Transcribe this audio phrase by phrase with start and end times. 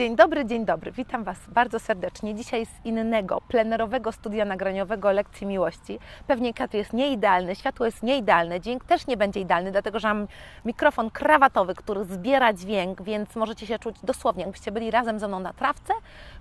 [0.00, 0.92] Dzień dobry, dzień dobry.
[0.92, 2.34] Witam Was bardzo serdecznie.
[2.34, 5.98] Dzisiaj z innego, plenerowego studia nagraniowego lekcji miłości.
[6.26, 10.28] Pewnie kadr jest nieidealny, światło jest nieidealne, dźwięk też nie będzie idealny, dlatego że mam
[10.64, 15.40] mikrofon krawatowy, który zbiera dźwięk, więc możecie się czuć dosłownie, jakbyście byli razem ze mną
[15.40, 15.92] na trawce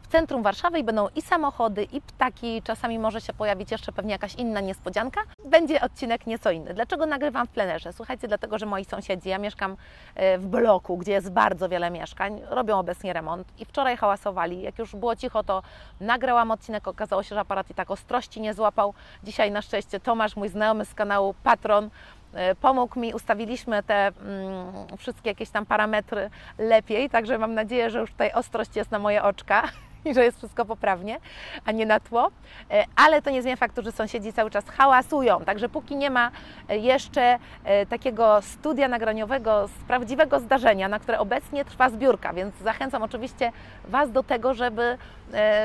[0.10, 4.36] centrum Warszawy i będą i samochody, i ptaki, czasami może się pojawić jeszcze pewnie jakaś
[4.36, 5.22] inna niespodzianka.
[5.46, 6.74] Będzie odcinek nieco inny.
[6.74, 7.94] Dlaczego nagrywam w plenerze?
[7.94, 9.78] Słuchajcie, dlatego, że moi sąsiedzi, ja mieszkam
[10.16, 14.62] e, w bloku, gdzie jest bardzo wiele mieszkań, robią obecnie remont i wczoraj hałasowali.
[14.62, 15.64] Jak już było cicho, to
[16.00, 18.94] nagrałam odcinek, okazało się, że aparat i tak ostrości nie złapał.
[19.24, 21.90] Dzisiaj na szczęście Tomasz, mój znajomy z kanału Patron,
[22.34, 28.00] e, pomógł mi, ustawiliśmy te mm, wszystkie jakieś tam parametry lepiej, także mam nadzieję, że
[28.00, 29.64] już tutaj ostrość jest na moje oczka
[30.06, 31.20] i że jest wszystko poprawnie,
[31.66, 32.32] a nie na tło.
[32.72, 35.46] E, Ale to nie zmienia faktu, że sąsiedzi cały czas hałasują.
[35.46, 36.32] Także póki nie ma
[36.70, 42.56] e, jeszcze e, takiego studia nagraniowego z prawdziwego zdarzenia, na które obecnie trwa zbiórka, więc
[42.56, 43.52] zachęcam oczywiście
[43.88, 44.98] Was do tego, żeby,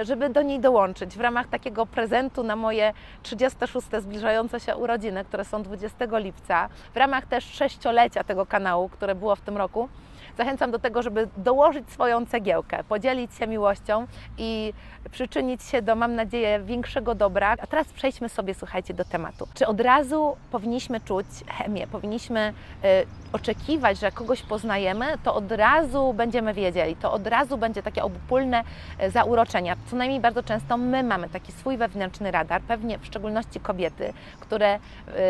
[0.02, 3.88] żeby do niej dołączyć w ramach takiego prezentu na moje 36.
[3.98, 9.36] zbliżające się urodziny, które są 20 lipca, w ramach też sześciolecia tego kanału, które było
[9.36, 9.88] w tym roku
[10.36, 14.06] zachęcam do tego, żeby dołożyć swoją cegiełkę, podzielić się miłością
[14.38, 14.72] i
[15.10, 17.56] przyczynić się do, mam nadzieję, większego dobra.
[17.62, 19.48] A teraz przejdźmy sobie, słuchajcie, do tematu.
[19.54, 22.52] Czy od razu powinniśmy czuć chemię, powinniśmy
[22.84, 22.88] y,
[23.32, 28.64] oczekiwać, że kogoś poznajemy, to od razu będziemy wiedzieli, to od razu będzie takie obopólne
[29.02, 29.76] y, zauroczenia.
[29.90, 34.78] Co najmniej bardzo często my mamy taki swój wewnętrzny radar, pewnie w szczególności kobiety, które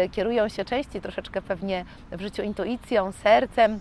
[0.05, 3.81] y, kierują się częściej troszeczkę pewnie w życiu intuicją, sercem,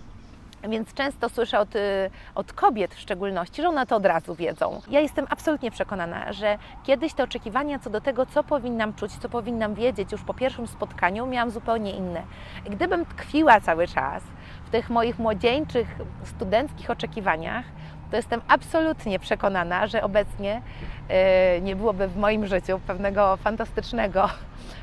[0.69, 4.81] więc często słyszę od, y, od, kobiet w szczególności, że one to od razu wiedzą.
[4.89, 9.29] Ja jestem absolutnie przekonana, że kiedyś te oczekiwania co do tego, co powinnam czuć, co
[9.29, 12.23] powinnam wiedzieć już po pierwszym spotkaniu, miałam zupełnie inne.
[12.65, 14.23] Gdybym tkwiła cały czas
[14.65, 15.87] w tych moich młodzieńczych,
[16.23, 17.65] studenckich oczekiwaniach,
[18.11, 20.61] to jestem absolutnie przekonana, że obecnie
[21.09, 24.29] yy, nie byłoby w moim życiu pewnego fantastycznego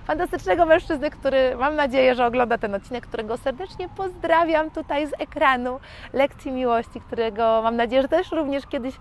[0.07, 5.81] fantastycznego mężczyzny, który mam nadzieję, że ogląda ten odcinek, którego serdecznie pozdrawiam tutaj z ekranu
[6.13, 8.95] lekcji miłości, którego mam nadzieję, że też również kiedyś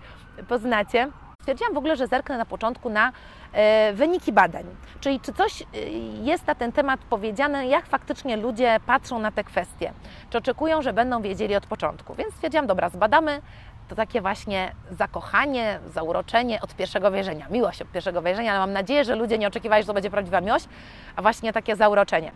[0.48, 1.08] poznacie.
[1.40, 3.12] Stwierdziłam w ogóle, że zerknę na początku na
[3.52, 4.64] e, wyniki badań,
[5.00, 5.66] czyli czy coś e,
[6.22, 9.92] jest na ten temat powiedziane, jak faktycznie ludzie patrzą na te kwestie,
[10.30, 12.14] czy oczekują, że będą wiedzieli od początku.
[12.14, 13.40] Więc stwierdziłam, dobra, zbadamy
[13.90, 19.04] to takie właśnie zakochanie, zauroczenie od pierwszego wejrzenia, miłość od pierwszego wejrzenia, ale mam nadzieję,
[19.04, 20.68] że ludzie nie oczekiwali, że to będzie prawdziwa miłość,
[21.16, 22.32] a właśnie takie zauroczenie.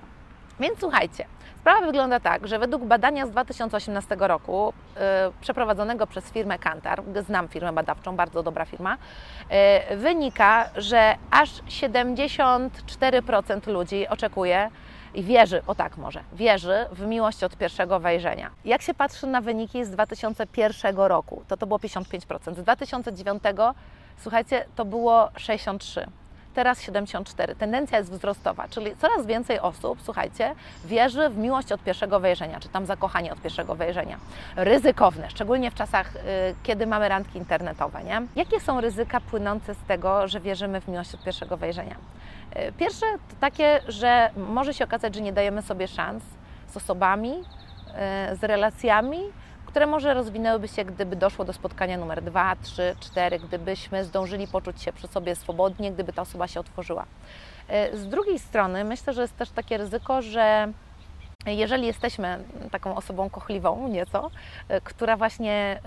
[0.61, 1.25] Więc słuchajcie,
[1.61, 5.03] sprawa wygląda tak, że według badania z 2018 roku yy,
[5.41, 8.99] przeprowadzonego przez firmę Kantar, znam firmę badawczą, bardzo dobra firma,
[9.91, 14.71] yy, wynika, że aż 74% ludzi oczekuje
[15.15, 18.51] i wierzy, o tak może, wierzy w miłość od pierwszego wejrzenia.
[18.65, 22.55] Jak się patrzy na wyniki z 2001 roku, to to było 55%.
[22.55, 23.43] Z 2009,
[24.19, 26.07] słuchajcie, to było 63%
[26.55, 27.55] teraz 74.
[27.55, 30.55] Tendencja jest wzrostowa, czyli coraz więcej osób, słuchajcie,
[30.85, 34.19] wierzy w miłość od pierwszego wejrzenia, czy tam zakochanie od pierwszego wejrzenia.
[34.57, 36.21] Ryzykowne, szczególnie w czasach, y,
[36.63, 38.23] kiedy mamy randki internetowe, nie?
[38.37, 41.97] Jakie są ryzyka płynące z tego, że wierzymy w miłość od pierwszego wejrzenia?
[42.57, 46.23] Y, pierwsze to takie, że może się okazać, że nie dajemy sobie szans
[46.67, 47.33] z osobami,
[48.33, 49.21] y, z relacjami,
[49.67, 54.83] które może rozwinęłyby się, gdyby doszło do spotkania numer 2, 3, 4, gdybyśmy zdążyli poczuć
[54.83, 57.07] się przy sobie swobodnie, gdyby ta osoba się otworzyła.
[57.69, 60.73] E, z drugiej strony myślę, że jest też takie ryzyko, że
[61.53, 64.31] jeżeli jesteśmy taką osobą kochliwą nieco,
[64.69, 65.81] e, która właśnie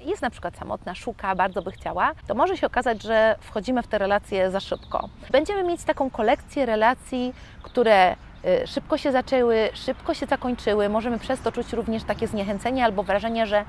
[0.00, 3.82] e, jest na przykład samotna, szuka, bardzo by chciała, to może się okazać, że wchodzimy
[3.82, 5.08] w te relacje za szybko.
[5.30, 8.16] Będziemy mieć taką kolekcję relacji, które
[8.46, 10.88] Y, szybko się zaczęły, szybko się zakończyły.
[10.88, 13.64] Możemy przez to czuć również takie zniechęcenie albo wrażenie, że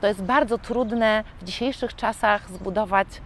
[0.00, 3.20] to jest bardzo trudne w dzisiejszych czasach zbudować y,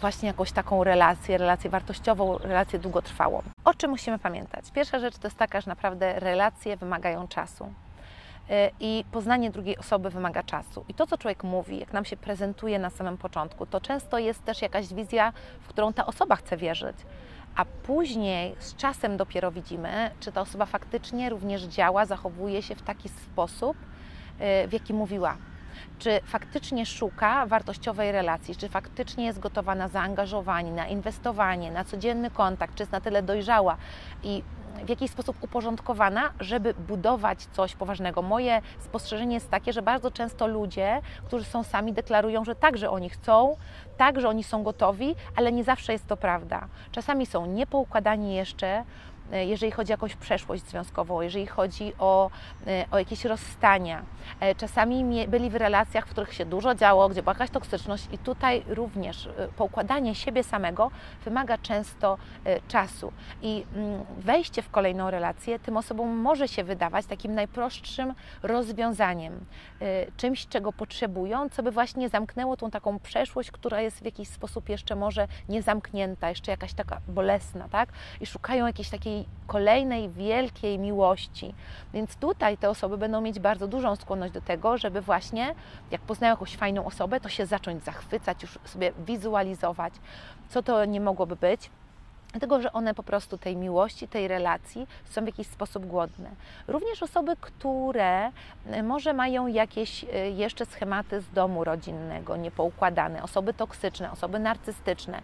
[0.00, 3.42] właśnie jakąś taką relację, relację wartościową, relację długotrwałą.
[3.64, 4.70] O czym musimy pamiętać?
[4.70, 7.64] Pierwsza rzecz to jest taka, że naprawdę relacje wymagają czasu.
[7.64, 10.84] Y, I poznanie drugiej osoby wymaga czasu.
[10.88, 14.44] I to, co człowiek mówi, jak nam się prezentuje na samym początku, to często jest
[14.44, 16.96] też jakaś wizja, w którą ta osoba chce wierzyć
[17.56, 22.82] a później z czasem dopiero widzimy, czy ta osoba faktycznie również działa, zachowuje się w
[22.82, 25.36] taki sposób, y, w jaki mówiła.
[25.98, 32.30] Czy faktycznie szuka wartościowej relacji, czy faktycznie jest gotowa na zaangażowanie, na inwestowanie, na codzienny
[32.30, 33.76] kontakt, czy jest na tyle dojrzała
[34.22, 34.42] i
[34.84, 38.22] w jakiś sposób uporządkowana, żeby budować coś poważnego.
[38.22, 43.10] Moje spostrzeżenie jest takie, że bardzo często ludzie, którzy są sami, deklarują, że także oni
[43.10, 43.56] chcą,
[43.96, 46.68] tak, że oni są gotowi, ale nie zawsze jest to prawda.
[46.92, 48.84] Czasami są niepoukładani jeszcze,
[49.32, 52.30] jeżeli chodzi o jakąś przeszłość związkową, jeżeli chodzi o,
[52.66, 54.02] e, o jakieś rozstania.
[54.56, 58.62] Czasami byli w relacjach, w których się dużo działo, gdzie była jakaś toksyczność i tutaj
[58.66, 60.90] również poukładanie siebie samego
[61.24, 62.18] wymaga często
[62.68, 63.12] czasu.
[63.42, 69.44] I mm, wejście w kolejną relację tym osobom może się wydawać takim najprostszym rozwiązaniem,
[70.16, 74.68] czymś, czego potrzebują, co by właśnie zamknęło tą taką przeszłość, która jest w jakiś sposób
[74.68, 77.88] jeszcze może niezamknięta, jeszcze jakaś taka bolesna, tak?
[78.20, 81.54] I szukają jakiejś takiej kolejnej wielkiej miłości.
[81.94, 85.54] Więc tutaj te osoby będą mieć bardzo dużą skłonność do tego, żeby właśnie,
[85.90, 89.94] jak poznają jakąś fajną osobę, to się zacząć zachwycać, już sobie wizualizować,
[90.48, 91.70] co to nie mogłoby być
[92.32, 96.30] Dlatego, że one po prostu tej miłości, tej relacji są w jakiś sposób głodne.
[96.68, 98.30] Również osoby, które
[98.66, 105.22] e, może mają jakieś e, jeszcze schematy z domu rodzinnego, niepoukładane, osoby toksyczne, osoby narcystyczne,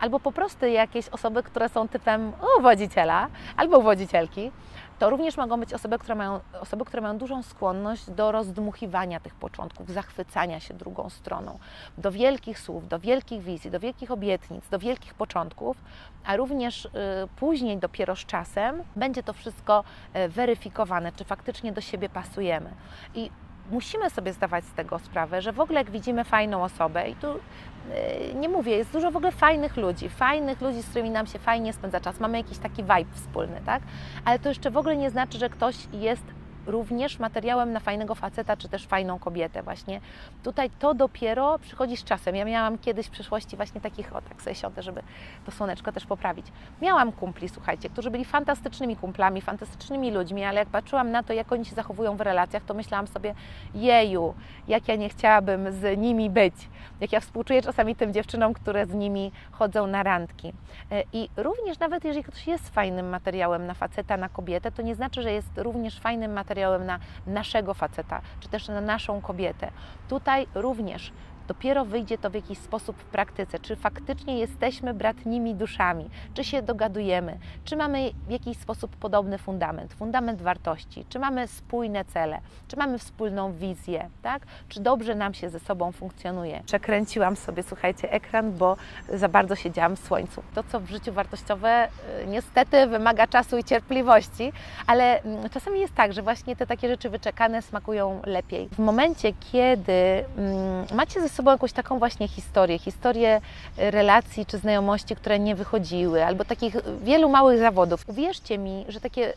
[0.00, 4.50] albo po prostu jakieś osoby, które są typem uwodziciela albo uwodzicielki,
[4.98, 9.34] to również mogą być osoby, które mają, osoby, które mają dużą skłonność do rozdmuchiwania tych
[9.34, 11.58] początków, zachwycania się drugą stroną,
[11.98, 15.76] do wielkich słów, do wielkich wizji, do wielkich obietnic, do wielkich początków,
[16.24, 16.90] a również y,
[17.36, 19.84] później, dopiero z czasem, będzie to wszystko
[20.16, 22.70] y, weryfikowane, czy faktycznie do siebie pasujemy.
[23.14, 23.30] I
[23.70, 27.26] musimy sobie zdawać z tego sprawę, że w ogóle jak widzimy fajną osobę, i tu
[27.28, 31.38] yy, nie mówię, jest dużo w ogóle fajnych ludzi, fajnych ludzi, z którymi nam się
[31.38, 33.82] fajnie spędza czas, mamy jakiś taki vibe wspólny, tak?
[34.24, 36.24] Ale to jeszcze w ogóle nie znaczy, że ktoś jest
[36.66, 40.00] również materiałem na fajnego faceta, czy też fajną kobietę właśnie.
[40.42, 42.36] Tutaj to dopiero przychodzi z czasem.
[42.36, 45.02] Ja miałam kiedyś w przeszłości właśnie takich, o tak sobie siądę, żeby
[45.46, 46.46] to słoneczko też poprawić.
[46.82, 51.52] Miałam kumpli, słuchajcie, którzy byli fantastycznymi kumplami, fantastycznymi ludźmi, ale jak patrzyłam na to, jak
[51.52, 53.34] oni się zachowują w relacjach, to myślałam sobie,
[53.74, 54.34] jeju,
[54.68, 56.54] jak ja nie chciałabym z nimi być.
[57.00, 60.52] Jak ja współczuję czasami tym dziewczynom, które z nimi chodzą na randki.
[60.90, 64.94] E, I również nawet jeżeli ktoś jest fajnym materiałem na faceta, na kobietę, to nie
[64.94, 69.70] znaczy, że jest również fajnym materiałem materiałem na naszego faceta, czy też na naszą kobietę.
[70.08, 71.12] Tutaj również
[71.48, 76.62] dopiero wyjdzie to w jakiś sposób w praktyce, czy faktycznie jesteśmy bratnimi duszami, czy się
[76.62, 82.38] dogadujemy, czy mamy w jakiś sposób podobny fundament, fundament wartości, czy mamy spójne cele,
[82.68, 84.42] czy mamy wspólną wizję, tak?
[84.68, 86.62] Czy dobrze nam się ze sobą funkcjonuje.
[86.66, 88.76] Przekręciłam sobie, słuchajcie, ekran, bo
[89.12, 90.42] za bardzo siedziałam w słońcu.
[90.54, 91.88] To, co w życiu wartościowe,
[92.22, 94.52] y, niestety wymaga czasu i cierpliwości,
[94.86, 98.68] ale mm, czasami jest tak, że właśnie te takie rzeczy wyczekane smakują lepiej.
[98.68, 99.92] W momencie, kiedy
[100.36, 103.40] mm, macie ze sobą jakąś taką właśnie historię, historię
[103.78, 108.04] e, relacji czy znajomości, które nie wychodziły, albo takich wielu małych zawodów.
[108.06, 109.34] Uwierzcie mi, że takie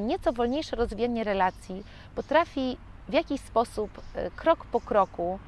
[0.00, 1.84] nieco wolniejsze rozwijanie relacji
[2.14, 2.76] potrafi
[3.08, 5.38] w jakiś sposób, e, krok po kroku,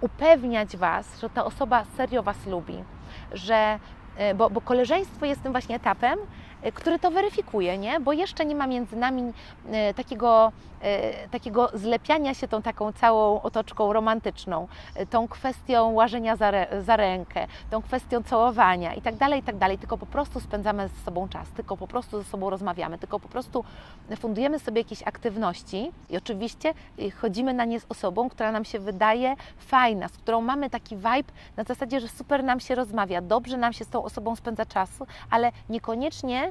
[0.00, 2.84] upewniać Was, że ta osoba serio Was lubi,
[3.32, 3.78] że
[4.34, 6.18] bo, bo koleżeństwo jest tym właśnie etapem,
[6.74, 8.00] który to weryfikuje, nie?
[8.00, 9.32] bo jeszcze nie ma między nami
[9.96, 10.52] takiego
[10.82, 14.68] E, takiego zlepiania się tą taką całą otoczką romantyczną,
[15.10, 19.78] tą kwestią łażenia za, za rękę, tą kwestią całowania i tak dalej, i tak dalej,
[19.78, 23.28] tylko po prostu spędzamy ze sobą czas, tylko po prostu ze sobą rozmawiamy, tylko po
[23.28, 23.64] prostu
[24.16, 28.78] fundujemy sobie jakieś aktywności i oczywiście y, chodzimy na nie z osobą, która nam się
[28.78, 33.56] wydaje fajna, z którą mamy taki vibe na zasadzie, że super nam się rozmawia, dobrze
[33.56, 36.49] nam się z tą osobą spędza czasu, ale niekoniecznie y,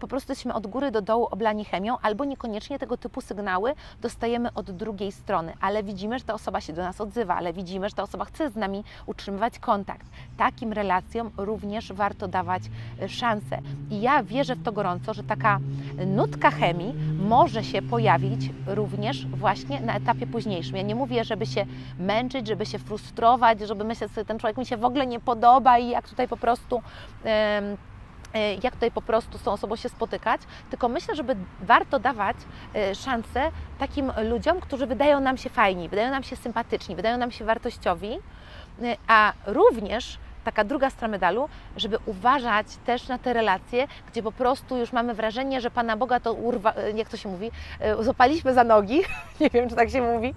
[0.00, 4.52] po prostu jesteśmy od góry do dołu oblani chemią, albo niekoniecznie tego typu sygnały dostajemy
[4.54, 7.94] od drugiej strony, ale widzimy, że ta osoba się do nas odzywa, ale widzimy, że
[7.94, 10.06] ta osoba chce z nami utrzymywać kontakt.
[10.36, 12.62] Takim relacjom również warto dawać
[13.02, 13.58] e, szansę.
[13.90, 15.58] I ja wierzę w to gorąco, że taka
[16.06, 20.76] nutka chemii może się pojawić również właśnie na etapie późniejszym.
[20.76, 21.66] Ja nie mówię, żeby się
[21.98, 25.78] męczyć, żeby się frustrować, żeby myśleć sobie, ten człowiek mi się w ogóle nie podoba
[25.78, 26.82] i jak tutaj po prostu.
[27.24, 27.30] Yy,
[28.62, 32.36] jak tutaj po prostu z tą osobą się spotykać, tylko myślę, żeby warto dawać
[32.74, 37.30] e, szansę takim ludziom, którzy wydają nam się fajni, wydają nam się sympatyczni, wydają nam
[37.30, 38.18] się wartościowi,
[38.82, 40.18] e, a również
[40.48, 45.14] taka druga strona medalu, żeby uważać też na te relacje, gdzie po prostu już mamy
[45.14, 47.50] wrażenie, że Pana Boga to urwa, jak to się mówi,
[47.80, 49.02] e, złapaliśmy za nogi,
[49.40, 50.34] nie wiem, czy tak się mówi,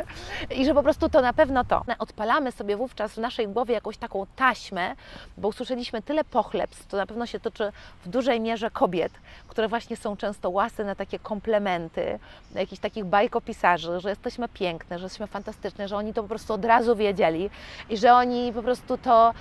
[0.58, 1.84] i że po prostu to na pewno to.
[1.98, 4.94] Odpalamy sobie wówczas w naszej głowie jakąś taką taśmę,
[5.38, 7.72] bo usłyszeliśmy tyle pochlebstw, to na pewno się toczy
[8.04, 9.12] w dużej mierze kobiet,
[9.50, 12.18] które właśnie są często łasy na takie komplementy,
[12.54, 16.64] jakichś takich bajkopisarzy, że jesteśmy piękne, że jesteśmy fantastyczne, że oni to po prostu od
[16.64, 17.50] razu wiedzieli
[17.90, 19.34] i że oni po prostu to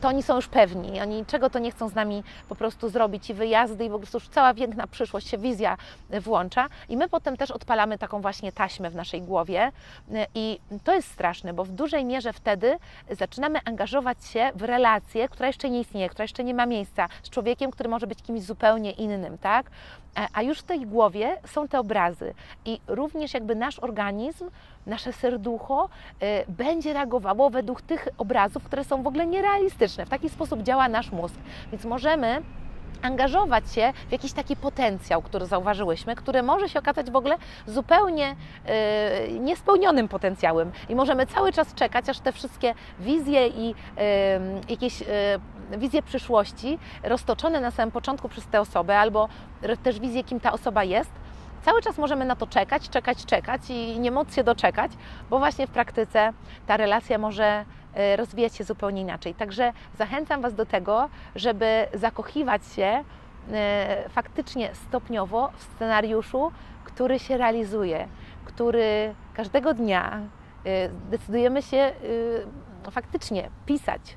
[0.00, 3.30] to oni są już pewni, oni czego to nie chcą z nami po prostu zrobić
[3.30, 5.76] i wyjazdy i po prostu już cała piękna przyszłość się, wizja
[6.20, 6.66] włącza.
[6.88, 9.72] I my potem też odpalamy taką właśnie taśmę w naszej głowie
[10.34, 12.78] i to jest straszne, bo w dużej mierze wtedy
[13.10, 17.30] zaczynamy angażować się w relację, która jeszcze nie istnieje, która jeszcze nie ma miejsca, z
[17.30, 19.70] człowiekiem, który może być kimś zupełnie innym, tak?
[20.18, 22.34] E, a już w tej głowie są te obrazy
[22.64, 24.50] i również jakby nasz organizm,
[24.86, 25.88] nasze serducho
[26.22, 30.06] y, będzie reagowało według tych obrazów, które są w ogóle nierealistyczne.
[30.06, 31.34] W taki sposób działa nasz mózg.
[31.72, 32.42] Więc możemy
[33.02, 37.36] angażować się w jakiś taki potencjał, który zauważyłyśmy, który może się okazać w ogóle
[37.66, 38.36] zupełnie
[39.28, 40.72] y, niespełnionym potencjałem.
[40.88, 43.74] I możemy cały czas czekać, aż te wszystkie wizje i
[44.68, 45.02] jakieś
[45.78, 49.28] wizje przyszłości roztoczone na samym początku przez tę osobę, albo
[49.82, 51.10] też wizję, kim ta osoba jest,
[51.62, 54.92] cały czas możemy na to czekać, czekać, czekać i nie móc się doczekać,
[55.30, 56.32] bo właśnie w praktyce
[56.66, 57.64] ta relacja może
[57.94, 59.34] e, rozwijać się zupełnie inaczej.
[59.34, 63.04] Także zachęcam Was do tego, żeby zakochiwać się
[63.52, 66.52] e, faktycznie stopniowo w scenariuszu,
[66.84, 68.08] który się realizuje,
[68.44, 70.20] który każdego dnia
[70.64, 71.92] e, decydujemy się
[72.90, 74.16] faktycznie pisać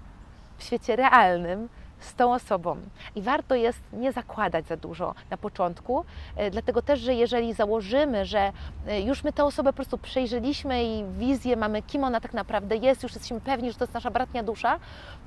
[0.58, 1.70] w świecie realnym,
[2.06, 2.78] z tą osobą.
[3.16, 8.26] I warto jest nie zakładać za dużo na początku, e, dlatego też, że jeżeli założymy,
[8.26, 8.52] że
[8.88, 12.76] e, już my tę osobę po prostu przejrzeliśmy i wizję mamy, kim ona tak naprawdę
[12.76, 14.80] jest, już jesteśmy pewni, że to jest nasza bratnia dusza,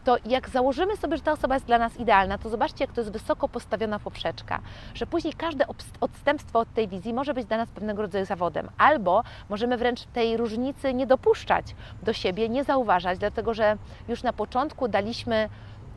[0.05, 3.01] to jak założymy sobie, że ta osoba jest dla nas idealna, to zobaczcie, jak to
[3.01, 4.61] jest wysoko postawiona poprzeczka,
[4.95, 5.65] że później każde
[6.01, 10.37] odstępstwo od tej wizji może być dla nas pewnego rodzaju zawodem, albo możemy wręcz tej
[10.37, 13.77] różnicy nie dopuszczać do siebie, nie zauważać, dlatego że
[14.09, 15.49] już na początku daliśmy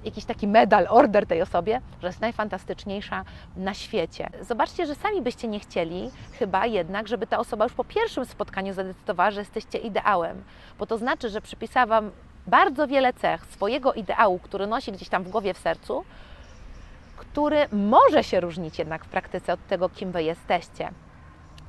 [0.03, 3.24] jakiś taki medal, order tej osobie, że jest najfantastyczniejsza
[3.55, 4.29] na świecie.
[4.41, 8.74] Zobaczcie, że sami byście nie chcieli chyba jednak, żeby ta osoba już po pierwszym spotkaniu
[8.74, 10.43] zadecydowała, że jesteście ideałem,
[10.79, 12.12] bo to znaczy, że przypisała Wam
[12.48, 16.03] bardzo wiele cech swojego ideału, który nosi gdzieś tam w głowie, w sercu,
[17.17, 20.91] który może się różnić jednak w praktyce od tego, kim Wy jesteście.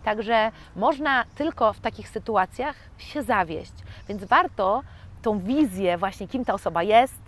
[0.05, 3.73] Także można tylko w takich sytuacjach się zawieść,
[4.09, 4.83] więc warto
[5.23, 7.22] tą wizję właśnie, kim ta osoba jest,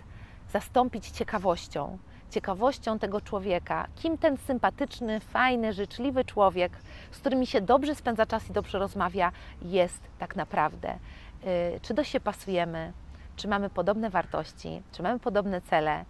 [0.55, 1.99] zastąpić ciekawością.
[2.31, 6.73] Ciekawością tego człowieka, kim ten sympatyczny, fajny, życzliwy człowiek,
[7.11, 9.33] z którymi się dobrze spędza czas i dobrze rozmawia,
[9.63, 10.99] jest tak naprawdę.
[11.47, 12.93] Y, czy do siebie pasujemy,
[13.37, 16.05] czy mamy podobne wartości, czy mamy podobne cele y,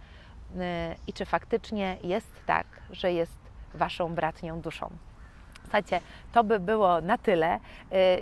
[1.06, 4.90] i czy faktycznie jest tak, że jest Waszą bratnią duszą.
[5.62, 6.00] Słuchajcie,
[6.32, 7.60] to by było na tyle.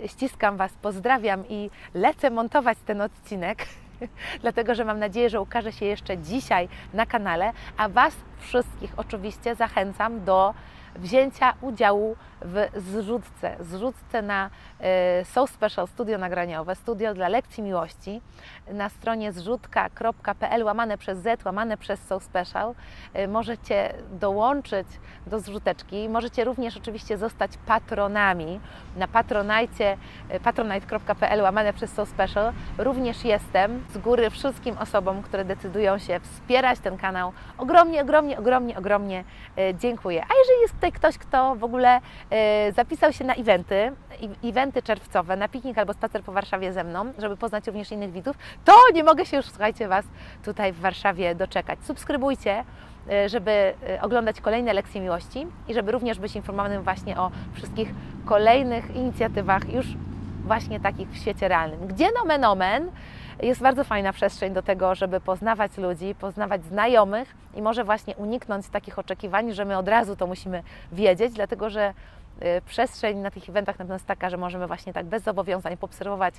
[0.03, 3.65] Y, ściskam Was, pozdrawiam i lecę montować ten odcinek.
[4.41, 9.55] dlatego że mam nadzieję, że ukaże się jeszcze dzisiaj na kanale, a Was wszystkich oczywiście
[9.55, 10.53] zachęcam do
[10.95, 13.55] wzięcia udziału w zrzutce.
[13.59, 18.21] Zrzutce na e, So Special Studio Nagraniowe, studio dla lekcji miłości
[18.67, 22.75] na stronie zrzutka.pl łamane przez Z, łamane przez So Special.
[23.13, 24.87] E, możecie dołączyć
[25.27, 26.09] do zrzuteczki.
[26.09, 28.59] Możecie również oczywiście zostać patronami
[28.97, 29.97] na patronajcie
[30.29, 32.53] e, patronite.pl łamane przez So Special.
[32.77, 37.33] Również jestem z góry wszystkim osobom, które decydują się wspierać ten kanał.
[37.57, 39.23] Ogromnie, ogromnie, ogromnie, ogromnie
[39.73, 40.23] dziękuję.
[40.23, 42.01] A jeżeli jest tutaj ktoś, kto w ogóle
[42.75, 43.91] zapisał się na eventy,
[44.43, 48.37] eventy czerwcowe, na piknik albo spacer po Warszawie ze mną, żeby poznać również innych widzów,
[48.65, 50.05] to nie mogę się już, słuchajcie, Was
[50.45, 51.79] tutaj w Warszawie doczekać.
[51.83, 52.63] Subskrybujcie,
[53.11, 57.89] e, żeby e, oglądać kolejne lekcje miłości i żeby również być informowanym właśnie o wszystkich
[58.25, 59.85] kolejnych inicjatywach już
[60.45, 61.87] właśnie takich w świecie realnym.
[61.87, 62.91] Gdzie nomen omen
[63.41, 68.69] jest bardzo fajna przestrzeń do tego, żeby poznawać ludzi, poznawać znajomych i może właśnie uniknąć
[68.69, 71.93] takich oczekiwań, że my od razu to musimy wiedzieć, dlatego że
[72.65, 76.35] przestrzeń na tych eventach na pewno jest taka, że możemy właśnie tak bez zobowiązań poobserwować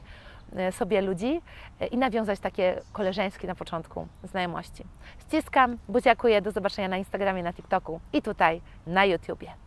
[0.68, 1.40] y, sobie ludzi
[1.82, 4.84] y, i nawiązać takie koleżeńskie na początku znajomości.
[5.20, 9.63] Ściskam, buziakuję, do zobaczenia na Instagramie, na TikToku i tutaj na YouTubie.